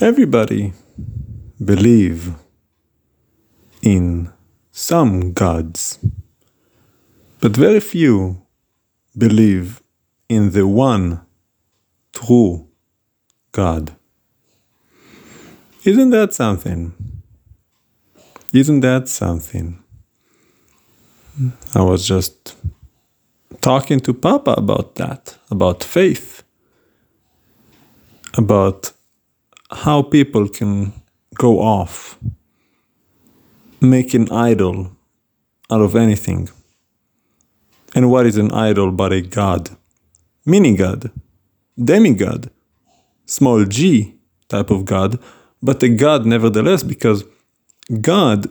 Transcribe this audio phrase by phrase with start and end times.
[0.00, 0.72] Everybody
[1.64, 2.34] believe
[3.80, 4.32] in
[4.72, 6.00] some gods,
[7.40, 8.42] but very few
[9.16, 9.80] believe
[10.28, 11.20] in the one
[12.12, 12.66] true
[13.52, 13.94] God.
[15.84, 16.92] Isn't that something?
[18.52, 19.78] Isn't that something?
[21.74, 22.56] I was just
[23.60, 26.42] talking to Papa about that, about faith,
[28.36, 28.90] about
[29.74, 30.92] how people can
[31.34, 32.18] go off,
[33.80, 34.92] make an idol
[35.70, 36.48] out of anything.
[37.94, 39.70] And what is an idol but a god?
[40.46, 41.10] Mini god,
[41.82, 42.50] demigod,
[43.26, 44.14] small g
[44.48, 45.18] type of god,
[45.62, 47.24] but a god nevertheless, because
[48.00, 48.46] God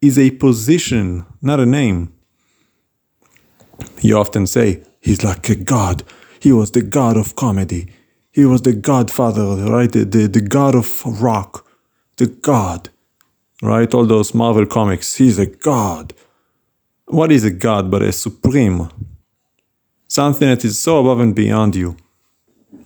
[0.00, 2.12] is a position, not a name.
[4.00, 6.02] You often say, He's like a god.
[6.40, 7.88] He was the god of comedy.
[8.34, 9.90] He was the godfather, right?
[9.92, 11.64] The, the, the god of rock.
[12.16, 12.90] The god,
[13.62, 13.94] right?
[13.94, 15.14] All those Marvel comics.
[15.14, 16.12] He's a god.
[17.06, 18.90] What is a god but a supreme?
[20.08, 21.96] Something that is so above and beyond you.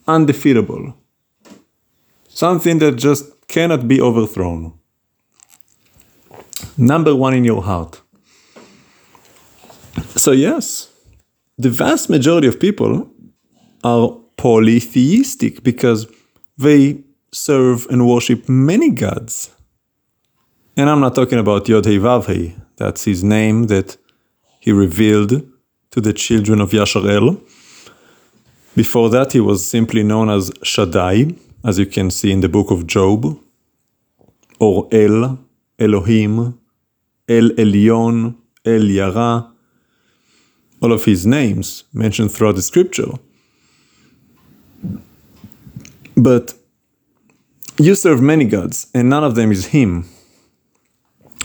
[0.06, 0.94] Undefeatable.
[2.28, 4.74] Something that just cannot be overthrown.
[6.76, 8.02] Number one in your heart.
[10.14, 10.92] So, yes,
[11.56, 13.10] the vast majority of people
[13.82, 16.06] are polytheistic because
[16.56, 19.50] they serve and worship many gods.
[20.76, 23.98] And I'm not talking about Yod Hei Vav Hei, that's his name that
[24.60, 25.42] he revealed
[25.90, 27.40] to the children of Yasharel.
[28.76, 32.70] Before that, he was simply known as Shaddai, as you can see in the book
[32.70, 33.40] of Job,
[34.60, 35.38] or El,
[35.78, 36.58] Elohim,
[37.28, 39.50] El Elyon, El Yara,
[40.80, 43.12] all of his names mentioned throughout the scripture.
[46.18, 46.54] But
[47.78, 50.04] you serve many gods, and none of them is Him.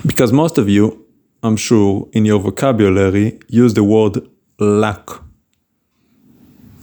[0.04, 1.06] Because most of you,
[1.44, 4.28] I'm sure, in your vocabulary, use the word
[4.60, 5.24] luck.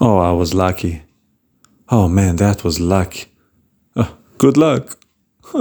[0.00, 1.02] Oh, I was lucky.
[1.88, 3.26] Oh man, that was luck.
[3.96, 4.96] Oh, good luck.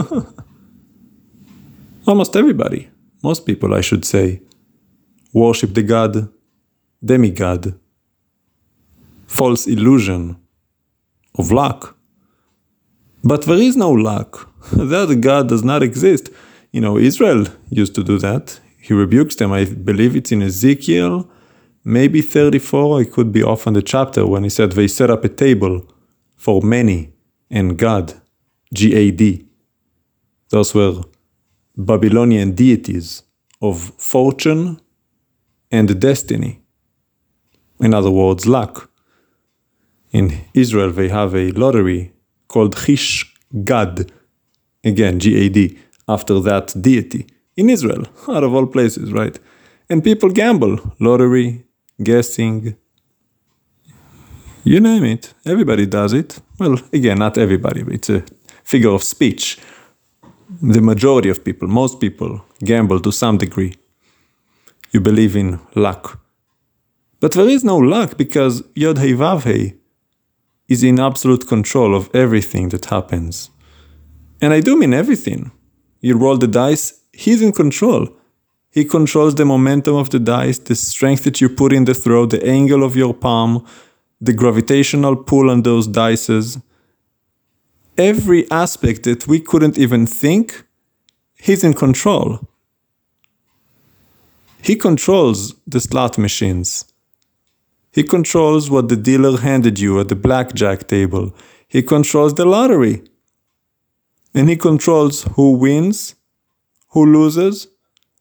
[2.08, 2.90] Almost everybody,
[3.24, 4.42] most people, I should say,
[5.34, 6.32] worship the god,
[7.04, 7.74] demigod,
[9.26, 10.38] false illusion
[11.34, 11.99] of luck.
[13.24, 14.50] But there is no luck.
[14.72, 16.30] that God does not exist.
[16.72, 18.60] You know, Israel used to do that.
[18.78, 19.52] He rebukes them.
[19.52, 21.30] I believe it's in Ezekiel,
[21.84, 23.02] maybe 34.
[23.02, 25.86] I could be off on the chapter when he said they set up a table
[26.36, 27.14] for Meni
[27.50, 28.14] and Gad,
[28.74, 29.46] G A D.
[30.50, 31.04] Those were
[31.78, 33.24] Babylonian deities
[33.62, 34.80] of fortune
[35.72, 36.62] and destiny.
[37.80, 38.90] In other words, luck.
[40.12, 42.14] In Israel, they have a lottery
[42.50, 43.26] called Chish
[43.64, 44.12] Gad,
[44.84, 45.78] again, G A D,
[46.08, 47.26] after that deity.
[47.56, 49.40] In Israel, out of all places, right?
[49.90, 51.64] And people gamble, lottery,
[52.10, 52.76] guessing,
[54.64, 55.34] you name it.
[55.46, 56.40] Everybody does it.
[56.60, 58.24] Well, again, not everybody, it's a
[58.64, 59.58] figure of speech.
[60.62, 63.74] The majority of people, most people, gamble to some degree.
[64.92, 66.20] You believe in luck.
[67.20, 69.76] But there is no luck because Yod Hei Vav Hei
[70.70, 73.50] is in absolute control of everything that happens.
[74.42, 75.52] And I do mean everything.
[76.00, 78.08] You roll the dice, he's in control.
[78.72, 82.28] He controls the momentum of the dice, the strength that you put in the throw,
[82.28, 83.66] the angle of your palm,
[84.22, 86.62] the gravitational pull on those dices.
[87.98, 90.64] Every aspect that we couldn't even think,
[91.36, 92.48] he's in control.
[94.62, 96.86] He controls the slot machines.
[97.92, 101.36] He controls what the dealer handed you at the blackjack table.
[101.68, 103.04] He controls the lottery.
[104.34, 106.16] And he controls who wins,
[106.90, 107.68] who loses,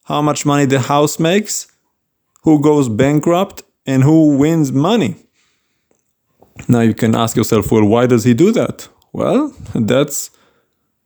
[0.05, 1.71] how much money the house makes,
[2.43, 5.17] who goes bankrupt, and who wins money.
[6.67, 8.89] Now you can ask yourself, well, why does he do that?
[9.13, 10.31] Well, that's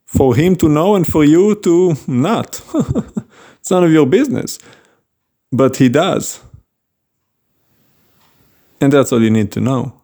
[0.05, 2.61] for him to know and for you to not.
[3.58, 4.58] it's none of your business.
[5.50, 6.41] But he does.
[8.82, 10.02] And that's all you need to know.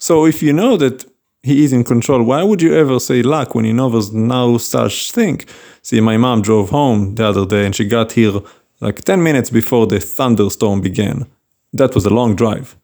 [0.00, 1.04] So if you know that
[1.44, 4.58] he is in control, why would you ever say luck when you know there's no
[4.58, 5.42] such thing?
[5.82, 8.40] See, my mom drove home the other day and she got here
[8.80, 11.26] like 10 minutes before the thunderstorm began.
[11.72, 12.76] That was a long drive.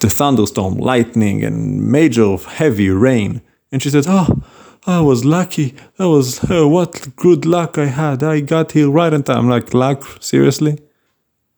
[0.00, 3.42] The thunderstorm, lightning, and major heavy rain.
[3.70, 4.42] And she said, Oh,
[4.86, 5.74] I was lucky.
[5.98, 8.22] That was uh, what good luck I had.
[8.22, 9.38] I got here right on time.
[9.40, 10.22] I'm like, luck?
[10.22, 10.78] Seriously?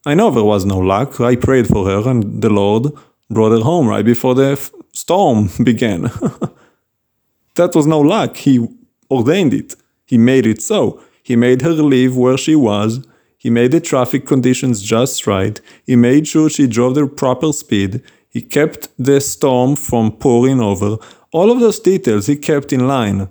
[0.07, 1.21] I know there was no luck.
[1.21, 2.93] I prayed for her, and the Lord
[3.29, 6.03] brought her home right before the f- storm began.
[7.55, 8.37] that was no luck.
[8.37, 8.67] He
[9.11, 9.77] ordained it.
[10.07, 11.01] He made it so.
[11.23, 13.07] He made her live where she was.
[13.37, 15.61] He made the traffic conditions just right.
[15.87, 18.03] He made sure she drove the proper speed.
[18.29, 20.97] He kept the storm from pouring over.
[21.33, 23.29] All of those details he kept in line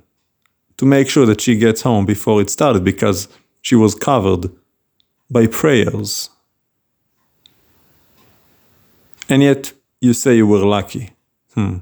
[0.77, 3.27] to make sure that she gets home before it started because
[3.61, 4.49] she was covered
[5.29, 6.29] by prayers.
[9.29, 11.11] And yet, you say you were lucky.
[11.53, 11.77] Hmm.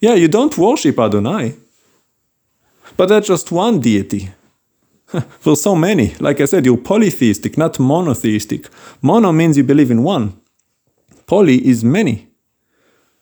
[0.00, 1.54] Yeah, you don't worship Adonai.
[2.96, 4.30] But that's just one deity.
[5.40, 8.68] For so many, like I said, you're polytheistic, not monotheistic.
[9.02, 10.40] Mono means you believe in one,
[11.26, 12.28] poly is many.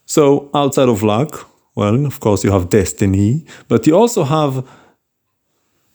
[0.04, 4.66] So, outside of luck, well, of course, you have destiny, but you also have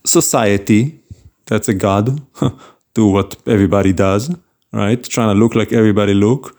[0.05, 0.99] society.
[1.47, 2.21] That's a god.
[2.93, 4.33] Do what everybody does,
[4.71, 5.03] right?
[5.03, 6.55] Trying to look like everybody look.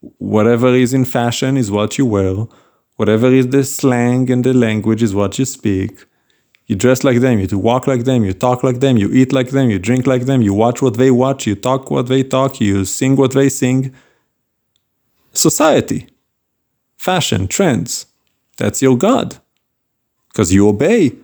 [0.00, 2.46] Whatever is in fashion is what you wear.
[2.96, 6.04] Whatever is the slang and the language is what you speak.
[6.66, 9.50] You dress like them, you walk like them, you talk like them, you eat like
[9.50, 12.60] them, you drink like them, you watch what they watch, you talk what they talk,
[12.60, 13.94] you sing what they sing.
[15.32, 16.08] Society,
[16.96, 18.06] fashion, trends.
[18.58, 19.38] That's your God.
[20.28, 21.16] Because you obey.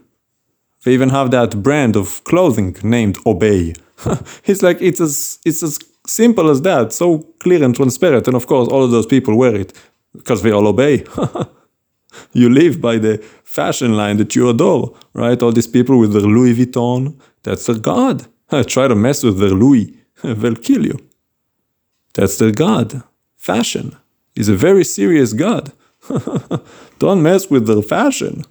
[0.85, 3.75] They even have that brand of clothing named Obey.
[4.44, 8.27] it's like it's as it's as simple as that, so clear and transparent.
[8.27, 9.73] And of course, all of those people wear it
[10.17, 11.05] because they all obey.
[12.33, 15.41] you live by the fashion line that you adore, right?
[15.43, 18.27] All these people with their Louis Vuitton, that's their God.
[18.67, 20.99] Try to mess with their Louis, they'll kill you.
[22.15, 23.03] That's their God.
[23.37, 23.97] Fashion
[24.37, 25.73] is a very serious God.
[26.99, 28.45] Don't mess with their fashion.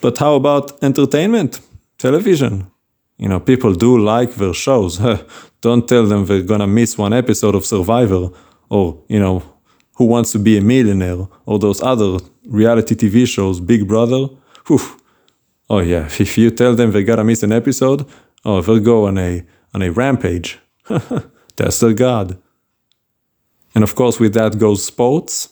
[0.00, 1.60] but how about entertainment?
[1.98, 2.71] Television.
[3.22, 5.00] You know, people do like their shows.
[5.60, 8.30] Don't tell them they're gonna miss one episode of Survivor
[8.68, 9.44] or, you know,
[9.96, 14.26] Who Wants to Be a Millionaire or those other reality TV shows, Big Brother.
[14.66, 14.80] Whew.
[15.70, 18.04] Oh yeah, if you tell them they gotta miss an episode,
[18.44, 20.58] oh, they'll go on a on a rampage.
[21.56, 22.38] That's their god.
[23.72, 25.48] And of course, with that goes sports.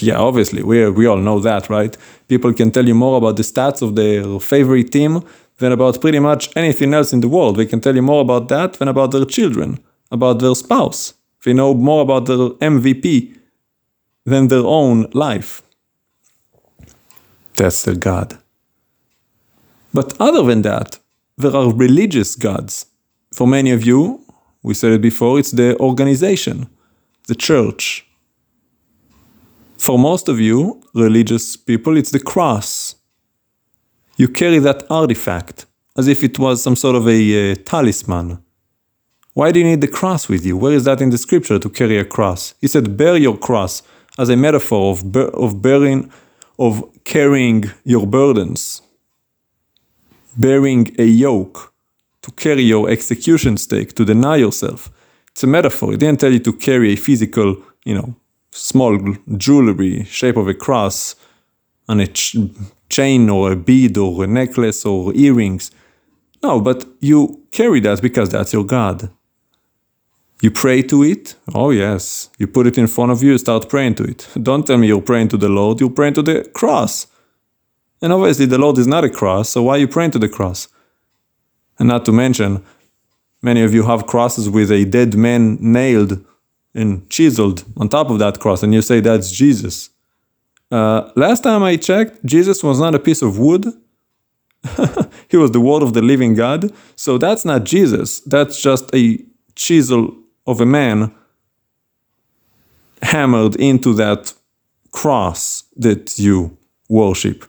[0.00, 1.96] yeah, obviously, we we all know that, right?
[2.28, 5.24] People can tell you more about the stats of their favorite team
[5.62, 7.56] than about pretty much anything else in the world.
[7.56, 9.78] We can tell you more about that than about their children,
[10.10, 11.14] about their spouse.
[11.44, 13.36] They know more about their MVP
[14.26, 15.62] than their own life.
[17.56, 18.38] That's their God.
[19.94, 20.98] But other than that,
[21.38, 22.86] there are religious gods.
[23.32, 24.00] For many of you,
[24.62, 26.68] we said it before, it's the organization,
[27.28, 28.06] the church.
[29.76, 32.81] For most of you, religious people, it's the cross.
[34.22, 35.66] You carry that artifact
[35.96, 38.38] as if it was some sort of a uh, talisman.
[39.34, 40.56] Why do you need the cross with you?
[40.56, 42.54] Where is that in the scripture to carry a cross?
[42.60, 43.82] He said, bear your cross
[44.16, 46.08] as a metaphor of, of bearing,
[46.56, 46.72] of
[47.02, 48.80] carrying your burdens,
[50.36, 51.74] bearing a yoke,
[52.22, 54.88] to carry your execution stake, to deny yourself.
[55.32, 55.90] It's a metaphor.
[55.90, 58.14] He didn't tell you to carry a physical, you know,
[58.52, 61.16] small jewelry shape of a cross
[61.88, 62.36] on a ch-
[62.92, 65.70] chain or a bead or a necklace or earrings.
[66.42, 69.10] No, but you carry that because that's your God.
[70.42, 71.36] You pray to it?
[71.54, 72.28] Oh, yes.
[72.38, 74.28] You put it in front of you, start praying to it.
[74.42, 77.06] Don't tell me you're praying to the Lord, you're praying to the cross.
[78.02, 80.28] And obviously, the Lord is not a cross, so why are you praying to the
[80.28, 80.68] cross?
[81.78, 82.64] And not to mention,
[83.40, 86.24] many of you have crosses with a dead man nailed
[86.74, 89.91] and chiseled on top of that cross, and you say that's Jesus.
[90.72, 93.66] Uh, last time I checked, Jesus was not a piece of wood.
[95.28, 96.72] he was the word of the living God.
[96.96, 98.20] So that's not Jesus.
[98.20, 99.22] That's just a
[99.54, 101.14] chisel of a man
[103.02, 104.32] hammered into that
[104.92, 106.56] cross that you
[106.88, 107.44] worship.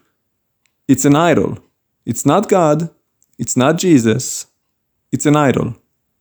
[0.86, 1.58] It's an idol.
[2.04, 2.90] It's not God.
[3.38, 4.46] It's not Jesus.
[5.12, 5.76] It's an idol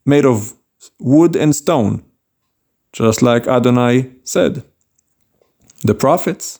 [0.05, 0.53] made of
[0.99, 2.03] wood and stone,
[2.93, 4.63] just like Adonai said.
[5.81, 6.59] The prophets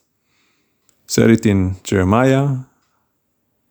[1.14, 2.48] said it in Jeremiah,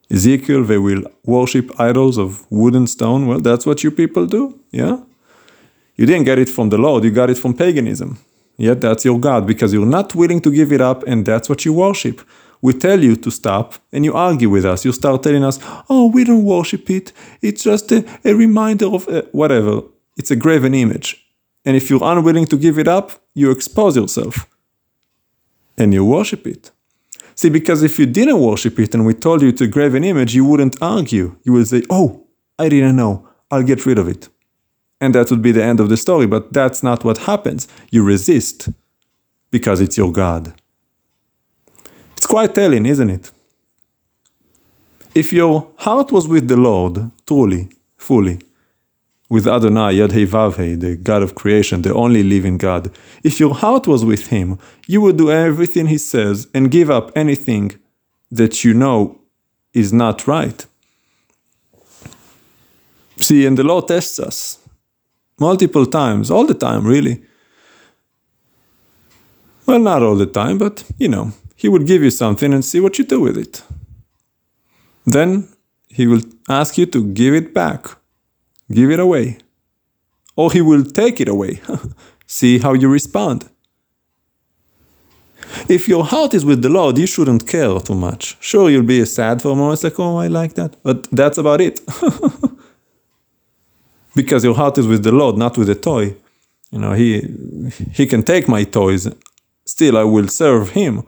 [0.08, 3.26] Ezekiel, they will worship idols of wood and stone.
[3.26, 4.98] Well, that's what you people do, yeah?
[5.96, 8.10] You didn't get it from the Lord, you got it from paganism.
[8.56, 11.64] Yet that's your God because you're not willing to give it up and that's what
[11.64, 12.20] you worship.
[12.60, 14.84] We tell you to stop and you argue with us.
[14.84, 15.58] You start telling us,
[15.88, 17.12] oh, we don't worship it.
[17.40, 19.82] It's just a, a reminder of uh, whatever.
[20.16, 21.08] It's a graven image.
[21.64, 24.46] And if you're unwilling to give it up, you expose yourself
[25.76, 26.70] and you worship it.
[27.34, 30.34] See, because if you didn't worship it and we told you to grave an image,
[30.34, 31.36] you wouldn't argue.
[31.44, 32.26] You would say, oh,
[32.58, 33.28] I didn't know.
[33.50, 34.28] I'll get rid of it
[35.02, 36.26] and that would be the end of the story.
[36.26, 37.66] But that's not what happens.
[37.90, 38.68] You resist
[39.50, 40.54] because it's your God.
[42.16, 43.32] It's quite telling, isn't it?
[45.12, 48.38] If your heart was with the Lord, truly, fully,
[49.32, 52.90] with Adonai, Yad the God of creation, the only living God,
[53.24, 57.10] if your heart was with Him, you would do everything He says and give up
[57.16, 57.72] anything
[58.30, 59.22] that you know
[59.72, 60.66] is not right.
[63.16, 64.58] See, and the Lord tests us
[65.40, 67.22] multiple times, all the time, really.
[69.64, 72.80] Well, not all the time, but you know, He would give you something and see
[72.80, 73.62] what you do with it.
[75.06, 75.48] Then
[75.88, 76.20] He will
[76.50, 78.01] ask you to give it back,
[78.72, 79.38] give it away.
[80.36, 81.60] Or He will take it away.
[82.26, 83.48] see how you respond.
[85.68, 88.36] If your heart is with the Lord, you shouldn't care too much.
[88.40, 90.76] Sure, you'll be sad for a moment, it's like, oh, I like that.
[90.82, 91.80] But that's about it.
[94.14, 96.14] because your heart is with the Lord, not with a toy.
[96.70, 97.20] You know, he
[97.92, 99.08] he can take my toys,
[99.64, 101.02] still I will serve him.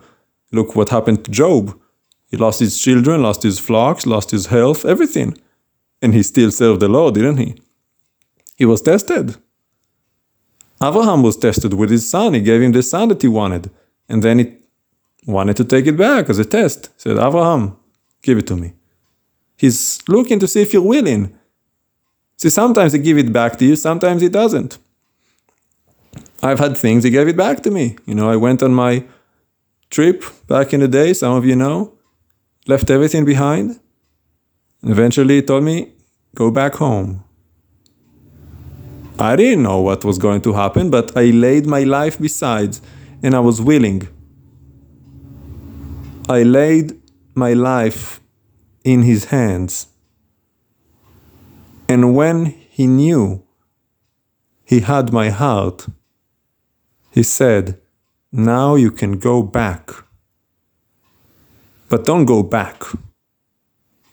[0.51, 1.79] Look what happened to Job.
[2.29, 5.37] He lost his children, lost his flocks, lost his health, everything.
[6.05, 7.55] And he still served the Lord, didn't he?
[8.55, 9.37] He was tested.
[10.79, 12.35] Abraham was tested with his son.
[12.35, 13.71] He gave him the son that he wanted.
[14.07, 14.55] And then he
[15.25, 16.91] wanted to take it back as a test.
[16.97, 17.77] He said, Abraham,
[18.21, 18.73] give it to me.
[19.57, 21.35] He's looking to see if you're willing.
[22.37, 24.77] See, sometimes he give it back to you, sometimes he doesn't.
[26.43, 27.97] I've had things he gave it back to me.
[28.05, 29.05] You know, I went on my
[29.89, 31.97] trip back in the day, some of you know,
[32.67, 33.79] left everything behind.
[34.83, 35.94] Eventually he told me,
[36.35, 37.23] go back home.
[39.17, 42.77] I didn't know what was going to happen, but I laid my life beside
[43.23, 44.07] and I was willing.
[46.27, 46.99] I laid
[47.33, 48.19] my life
[48.83, 49.87] in his hands.
[51.87, 53.43] And when he knew
[54.65, 55.87] he had my heart,
[57.11, 57.79] he said,
[58.31, 59.91] Now you can go back.
[61.87, 62.83] But don't go back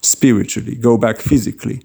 [0.02, 1.82] spiritually, go back physically.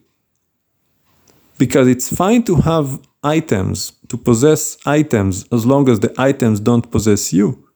[1.57, 6.89] Because it's fine to have items, to possess items, as long as the items don't
[6.91, 7.67] possess you.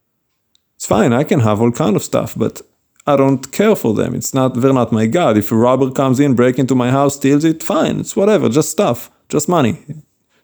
[0.75, 2.61] It's fine, I can have all kind of stuff, but
[3.05, 4.13] I don't care for them.
[4.13, 5.37] It's not they're not my god.
[5.37, 7.99] If a robber comes in, break into my house, steals it, fine.
[7.99, 9.83] It's whatever, just stuff, just money,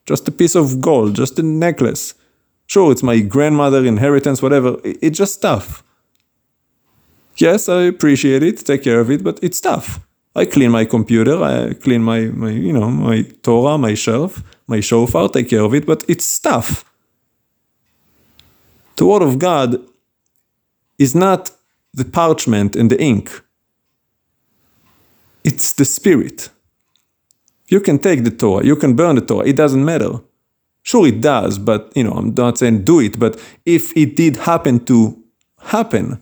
[0.06, 2.15] just a piece of gold, just a necklace.
[2.65, 4.77] Sure, it's my grandmother inheritance, whatever.
[4.84, 5.84] It's just stuff.
[7.38, 10.07] Yes, I appreciate it, take care of it, but it's stuff.
[10.38, 14.79] I clean my computer, I clean my, my you know, my Torah, my shelf, my
[14.82, 16.86] shofar, take care of it, but it's stuff.
[18.98, 19.84] The word of God
[21.00, 21.50] is not
[21.91, 23.32] the parchment and the ink.
[25.44, 26.50] It's the spirit.
[27.67, 30.20] You can take the Torah, you can burn the Torah, it doesn't matter.
[30.84, 34.38] Sure, it does, but you know, I'm not saying do it, but if it did
[34.38, 35.17] happen to
[35.60, 36.22] happen,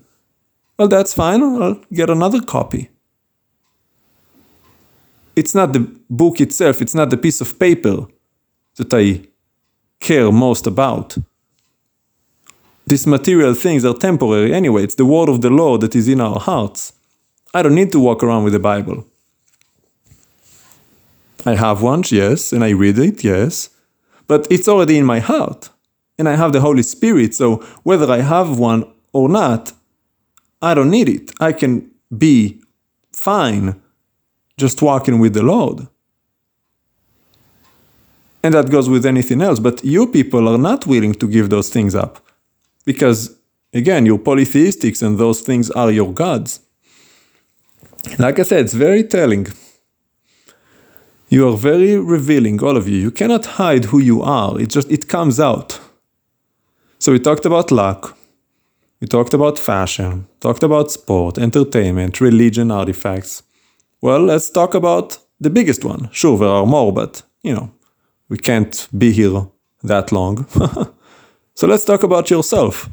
[0.80, 2.90] well, that's fine, I'll get another copy.
[5.36, 8.08] It's not the book itself, it's not the piece of paper
[8.78, 9.28] that I
[10.00, 11.18] care most about
[12.88, 14.84] these material things are temporary anyway.
[14.84, 16.94] It's the word of the Lord that is in our hearts.
[17.54, 19.06] I don't need to walk around with the Bible.
[21.46, 23.70] I have one, yes, and I read it, yes,
[24.28, 25.70] but it's already in my heart.
[26.18, 29.74] And I have the Holy Spirit, so whether I have one or not,
[30.62, 31.32] I don't need it.
[31.40, 32.62] I can be
[33.12, 33.82] fine
[34.58, 35.88] just walking with the Lord.
[38.44, 41.70] And that goes with anything else, but you people are not willing to give those
[41.70, 42.24] things up.
[42.86, 43.36] Because,
[43.74, 46.60] again, you're polytheistics and those things are your gods.
[48.20, 49.48] Like I said, it's very telling.
[51.28, 52.98] You are very revealing, all of you.
[52.98, 54.60] You cannot hide who you are.
[54.62, 55.80] It just it comes out.
[57.00, 58.16] So we talked about luck.
[59.02, 63.44] We talked about fashion, talked about sport, entertainment, religion, artifacts.
[64.06, 66.10] Well, let's talk about the biggest one.
[66.12, 67.72] Sure, there are more, but you know,
[68.30, 69.48] we can't be here
[69.84, 70.46] that long.
[71.58, 72.90] So let's talk about yourself.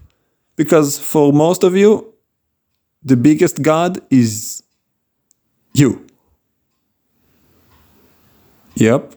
[0.55, 2.15] Because for most of you,
[3.03, 4.63] the biggest God is
[5.75, 6.07] you.
[8.77, 9.17] Yep.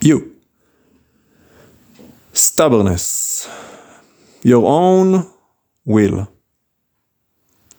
[0.00, 0.34] You.
[2.32, 3.48] Stubbornness.
[4.42, 5.30] Your own
[5.84, 6.28] will.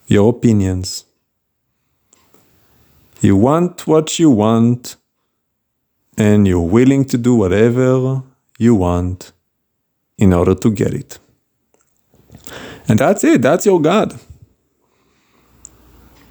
[0.07, 1.06] Your opinions.
[3.21, 4.95] You want what you want,
[6.17, 8.23] and you're willing to do whatever
[8.57, 9.31] you want
[10.17, 11.19] in order to get it.
[12.87, 14.19] And that's it, that's your God.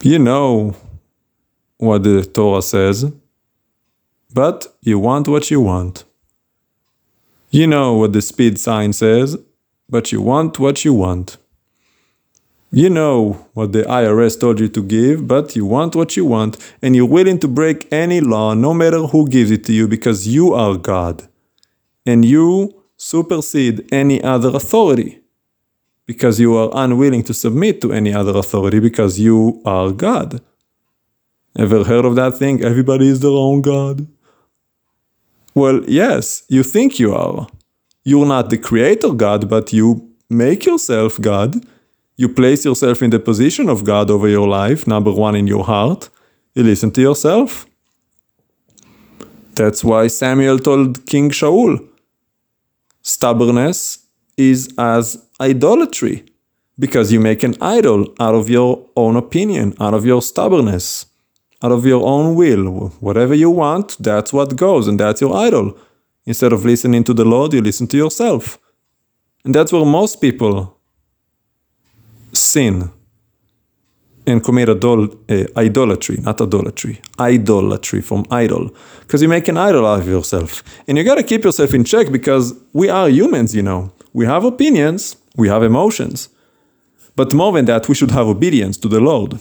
[0.03, 0.75] You know
[1.79, 3.11] what the Torah says,
[4.33, 6.05] but you want what you want.
[7.51, 9.37] You know what the speed sign says,
[9.89, 11.37] but you want what you want.
[12.73, 16.57] You know what the IRS told you to give, but you want what you want,
[16.83, 20.27] and you're willing to break any law, no matter who gives it to you, because
[20.27, 21.29] you are God.
[22.05, 25.21] And you supersede any other authority,
[26.07, 30.41] because you are unwilling to submit to any other authority, because you are God.
[31.57, 32.63] Ever heard of that thing?
[32.63, 34.07] Everybody is their own God.
[35.55, 37.47] Well, yes, you think you are.
[38.05, 41.65] You're not the creator God, but you make yourself God
[42.17, 45.65] you place yourself in the position of God over your life, number one in your
[45.65, 46.09] heart.
[46.55, 47.67] You listen to yourself.
[49.55, 51.87] That's why Samuel told King Shaul
[53.03, 54.07] stubbornness
[54.37, 56.25] is as idolatry,
[56.79, 61.07] because you make an idol out of your own opinion, out of your stubbornness,
[61.63, 62.89] out of your own will.
[63.01, 65.79] Whatever you want, that's what goes, and that's your idol.
[66.27, 68.59] Instead of listening to the Lord, you listen to yourself.
[69.45, 70.76] And that's where most people
[72.37, 72.91] sin
[74.27, 79.87] and commit adol- uh, idolatry, not idolatry, idolatry from idol, because you make an idol
[79.87, 80.63] out of yourself.
[80.89, 83.93] And you got to keep yourself in check because we are humans, you know.
[84.13, 86.29] We have opinions, we have emotions.
[87.15, 89.39] But more than that, we should have obedience to the Lord.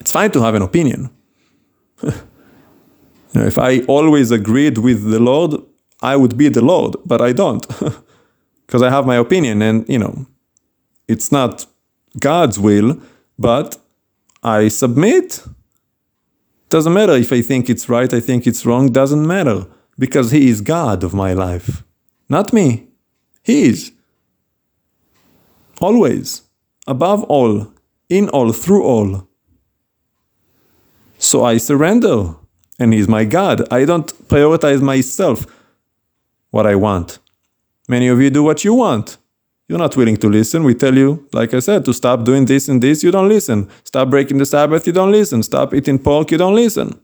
[0.00, 1.10] It's fine to have an opinion.
[2.02, 2.12] you
[3.34, 5.54] know, if I always agreed with the Lord,
[6.02, 7.66] I would be the Lord, but I don't.
[8.66, 10.26] Because I have my opinion, and, you know,
[11.08, 11.66] it's not
[12.18, 13.00] God's will,
[13.38, 13.78] but
[14.42, 15.44] I submit.
[16.68, 19.66] Doesn't matter if I think it's right, I think it's wrong, doesn't matter
[19.98, 21.84] because He is God of my life,
[22.28, 22.88] not me.
[23.42, 23.92] He is.
[25.80, 26.42] Always,
[26.86, 27.72] above all,
[28.08, 29.28] in all, through all.
[31.18, 32.34] So I surrender,
[32.78, 33.70] and He's my God.
[33.72, 35.46] I don't prioritize myself,
[36.50, 37.18] what I want.
[37.88, 39.16] Many of you do what you want.
[39.68, 40.62] You're not willing to listen.
[40.62, 43.68] We tell you, like I said, to stop doing this and this, you don't listen.
[43.84, 45.42] Stop breaking the Sabbath, you don't listen.
[45.42, 47.00] Stop eating pork, you don't listen.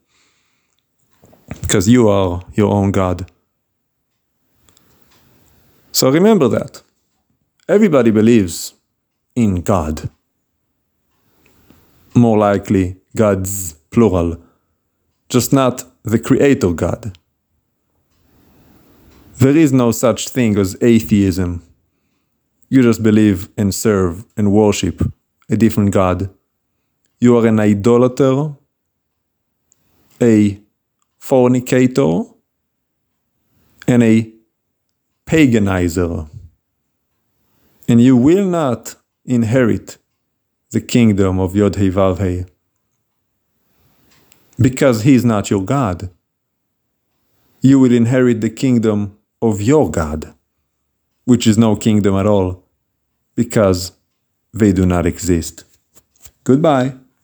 [1.60, 3.30] Because you are your own God.
[5.90, 6.82] So remember that.
[7.68, 8.74] Everybody believes
[9.34, 10.08] in God.
[12.14, 14.40] More likely, God's plural,
[15.28, 17.18] just not the Creator God.
[19.38, 21.62] There is no such thing as atheism
[22.72, 25.02] you just believe and serve and worship
[25.50, 26.30] a different God.
[27.20, 28.54] You are an idolater,
[30.22, 30.58] a
[31.18, 32.22] fornicator,
[33.87, 34.32] and a
[35.26, 36.30] paganizer.
[37.87, 38.94] And you will not
[39.26, 39.98] inherit
[40.70, 41.76] the kingdom of Yod
[44.58, 46.08] because he is not your God.
[47.61, 50.32] You will inherit the kingdom of your God,
[51.26, 52.62] which is no kingdom at all
[53.34, 53.92] because
[54.52, 55.64] they do not exist.
[56.44, 56.94] Goodbye.